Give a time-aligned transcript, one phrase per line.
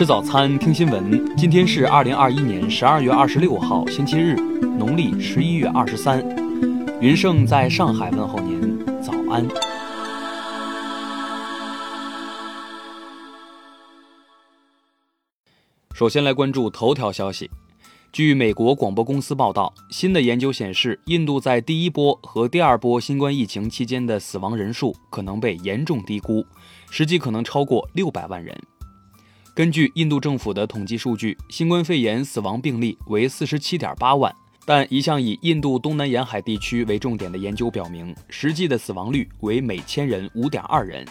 [0.00, 1.36] 吃早餐，听新闻。
[1.36, 4.34] 今天是二零二一年十二月二十六号，星期日，
[4.78, 6.26] 农历十一月二十三。
[7.02, 9.46] 云盛在上海问候您，早安。
[15.92, 17.50] 首先来关注头条消息。
[18.10, 26.42] 据美国广播公司报道，新的研究显示，印度在第一波和第二波新冠疫情期间的死亡人数可能被严重低估，
[26.90, 28.58] 实际可能超过六百万人。
[29.52, 34.32] 根据印度政府的统计数据，新冠肺炎死亡病例为四十七点八万，
[34.64, 41.04] 但一项以印度东南沿海地区为重点的研究表明，实际的死亡率为每千人五点二人，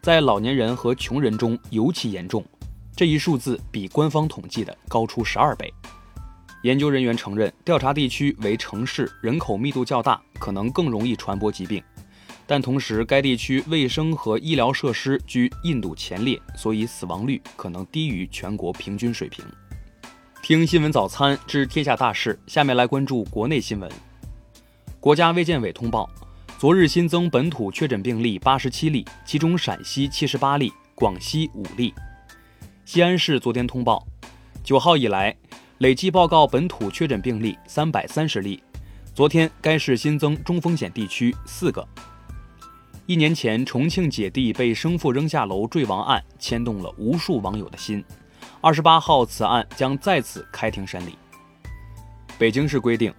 [0.00, 2.44] 在老年人和穷人中尤其严重。
[2.94, 5.72] 这一数字比官方统计的高出十二倍。
[6.62, 11.82] 研究人员承认，调查地区为城市，人口密度较大，可能更容易传播疾病。
[12.52, 19.42] 但同时，该地区卫生和医疗设施居印度前列，所以死亡率可能低于全国平均水平。
[20.42, 23.90] 听新闻早餐知天下大事，下面来关注国内新闻。
[25.00, 26.10] 国家卫健委通报，
[26.58, 31.94] 昨日新增本土确诊病例八十七例，其中陕西七十八例，广西五例。
[32.84, 34.06] 西安市昨天通报，
[34.62, 35.34] 九号以来
[35.78, 38.62] 累计报告本土确诊病例三百三十例。
[39.14, 41.88] 昨天该市新增中风险地区四个。
[43.06, 48.02] 一年前重庆姐弟被生父扔下楼坠亡案牵动了无数网友的心。
[48.60, 51.18] 二十八号此案将再次开庭审理。
[52.38, 53.12] 北京市规定，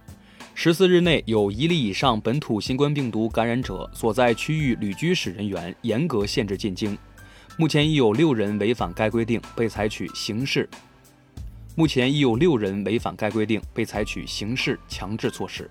[0.54, 6.96] 十四日内有一例以上本土新冠病毒感染者所在区域旅居史人员严格限制进京。
[7.58, 10.68] 目前已有六人违反该规定，被采取刑事。
[11.76, 15.70] 目前已有六人违反该规定，被采取刑事强制措施。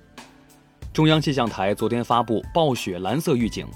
[0.93, 3.67] 中央气象台昨天发布暴雪蓝色预警，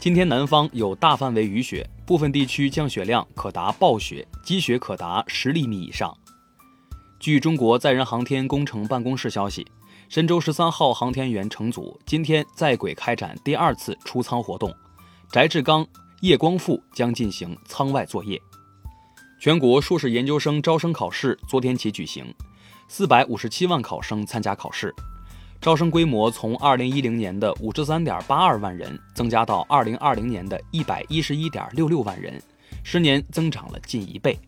[0.00, 6.16] 今天南方有大范围雨雪，部分地区降雪量可达暴雪，积雪可达十厘米以上。
[7.18, 9.66] 据中国载人航天工程办公室消息，
[10.08, 14.74] 神舟十三号航天员乘组今天在轨开展第二次出舱活动，
[15.30, 15.86] 翟志刚。
[16.22, 18.38] 叶光富将进行舱外作业。
[19.38, 22.24] 全国硕士研究生招生考试昨天起举行，
[22.88, 24.94] 四百五十七万考生参加考试，
[25.60, 32.40] 招生规模从二零一零年的五十三点八二万人增加到二零二零年的一百一十一点六六万人，
[32.82, 34.38] 十年增长了近一倍。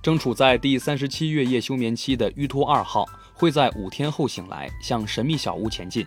[0.00, 3.04] 正处在第三十七月夜休眠期的玉兔二号
[3.34, 6.06] 会在五天后醒来，向神秘小屋前进，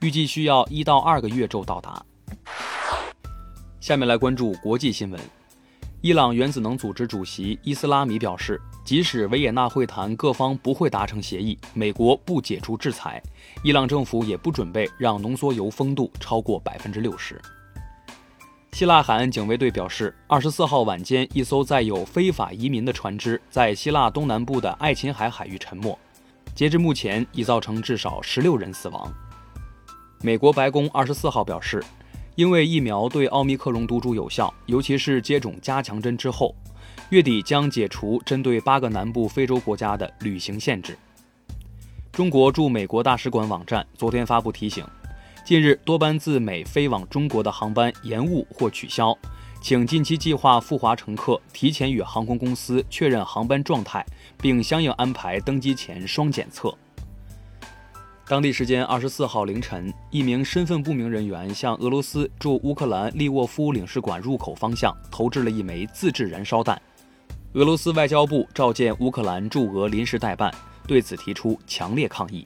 [0.00, 2.04] 预计需要一到二个月昼到达。
[3.78, 5.20] 下面来关注国际新闻。
[6.02, 13.22] 伊朗原子能组织主席伊斯拉米表示，即使维也纳会谈各方不会达成协议，美国不解除制裁，
[13.62, 17.40] 伊朗政府也不准备让浓缩铀丰度超过百分之六十。
[18.72, 25.96] 希腊海岸警卫队表示，二十四号晚间，一艘载有非法移民的船只在希腊东南部的爱琴海海域沉没，
[26.52, 29.08] 截至目前已造成至少十六人死亡。
[30.20, 31.80] 美国白宫二十四号表示。
[32.34, 36.54] 因为疫苗对奥密克戎毒株有效，尤其是接种加强针之后，
[37.10, 40.96] 月底将解除针对八个南部非洲国家的旅行限制。
[42.10, 44.84] 中国驻美国大使馆网站昨天发布提醒：
[45.44, 49.16] 近日多班自美飞往中国的航班延误或取消，
[49.60, 54.04] 请近期计划赴华乘客提前与航空公司确认航班状态，
[54.38, 56.74] 并相应安排登机前双检测。
[58.32, 66.80] 当地时间二十四号凌晨，一名身份不明人员向俄罗斯驻乌克兰利沃夫领事馆入口方向投掷了一枚自制燃烧弹。
[67.52, 70.50] 俄罗斯外交部召见乌克兰驻俄临时代办，
[70.86, 72.42] 对此提出强烈抗议。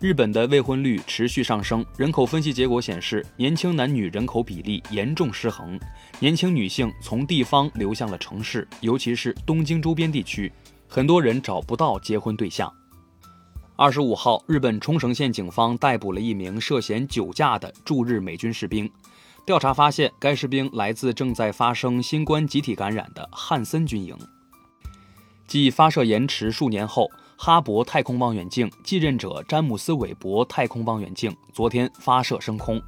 [0.00, 5.78] 日本的未婚率持续上升，人口分析结果显示，年轻男女人口比例严重失衡，
[6.18, 10.50] 年轻女性从地方流向了城市，尤其是东京周边地区，
[10.88, 12.68] 很多人找不到结婚对象。
[13.80, 18.86] 二十五号，日本冲绳县警方逮捕了一名涉嫌酒驾的驻日美军士兵。
[19.46, 24.14] 调查发现，该士兵来自正在发生新冠集体感染的汉森军营。
[25.46, 32.78] 继发射延迟数年后，哈勃太空望远镜继任者詹姆斯韦伯太空望远镜昨天发射升空。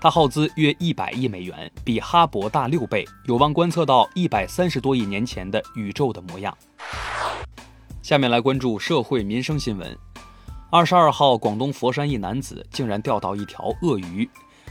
[0.00, 6.56] 它耗资约一百亿美元，比哈勃大六倍，有望观测到一百三十多亿年前的宇宙的模样。
[8.00, 9.94] 下面来关注社会民生新闻。
[10.72, 14.28] 二十二号，广东佛山一男子竟然钓到一条鳄鱼。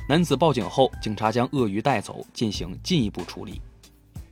[0.08, 3.62] 男子报警后，警察将鳄鱼带走进行进一步处理。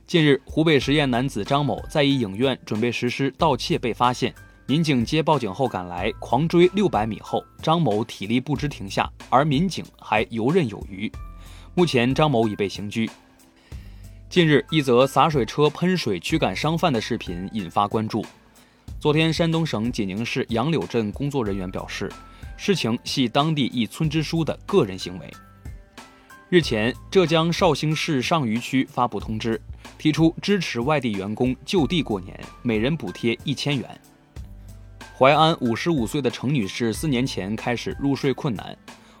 [0.06, 4.34] 近日，湖北十堰男子张某在一影院准备实施盗窃被发现，
[4.66, 11.12] 民警接报警后赶来，狂追六百米后，张某体力不支停下，而民警还游刃有余。
[11.74, 13.10] 目前，张某已被刑拘。
[14.30, 18.24] 近日，一则洒水车喷水驱赶商贩的视频引发关注。
[19.00, 22.10] 昨天，山东省济宁市杨柳镇工作人员表示，
[22.56, 25.32] 事情系当地一村支书的个人行为。
[26.48, 29.60] 日前，浙江绍兴市上虞区发布通知，
[29.98, 34.00] 提出支持外地员工就地过年，每人补贴一千元。
[35.16, 38.76] 淮安五十五岁的程女士四年前开始入睡困难，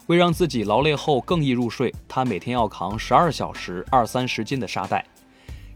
[0.08, 5.06] 为让自己劳累后更易入睡，她每天要扛十二小时二三十斤的沙袋。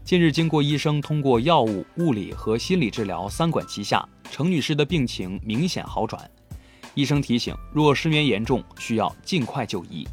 [0.05, 6.29] 近日，经过医生通过药物、物理和心理治疗三管齐下，程女士的病情明显好转。
[6.93, 10.05] 医生提醒，若失眠严重，需要尽快就医。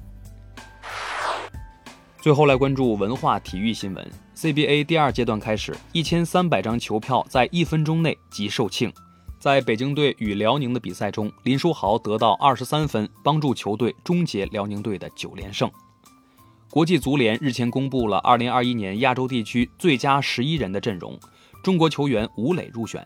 [2.21, 4.11] 最后来关注文化体育新闻。
[4.37, 8.93] CBA 第二阶段开始，一千三百张球票在一分钟内即售罄。
[9.41, 15.69] 在北京队与辽宁的比赛中，林书豪得到二十三分，帮助球队终结辽宁队的九连胜。
[16.71, 21.19] 国际足联日前公布了二零二一年亚洲地区最佳十一人的阵容，
[21.65, 23.05] 中国球员吴磊入选。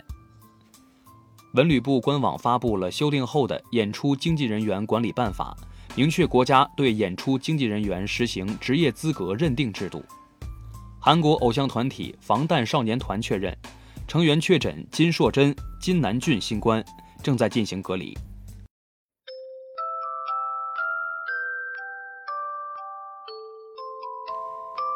[1.54, 5.56] 文旅部官网发布了修订后的演出经纪人员管理办法。
[5.96, 10.04] 明确国家对演出经纪人员实行职业资格认定制度。
[11.00, 13.56] 韩国偶像团体防弹少年团确认，
[14.06, 16.84] 成员确诊金硕珍、金南俊新冠，
[17.22, 18.14] 正在进行隔离。